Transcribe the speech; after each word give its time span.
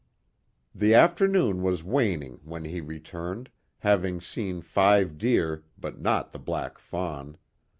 The 0.73 0.95
afternoon 0.95 1.61
was 1.61 1.83
waning 1.83 2.39
when 2.43 2.65
he 2.65 2.81
returned, 2.81 3.51
having 3.81 4.19
seen 4.19 4.61
five 4.61 5.19
deer 5.19 5.63
but 5.77 5.99
not 6.01 6.31
the 6.31 6.39
black 6.39 6.79
fawn. 6.79 7.37